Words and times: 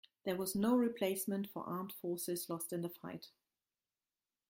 There 0.23 0.35
was 0.35 0.55
no 0.55 0.75
replacement 0.75 1.47
for 1.47 1.63
armed 1.63 1.93
forces 1.93 2.49
lost 2.49 2.73
in 2.73 2.81
the 2.81 2.89
fight. 2.89 3.27